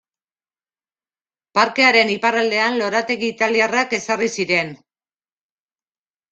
[1.57, 4.77] Parkearen iparraldean lorategi italiarrak ezarri ziren.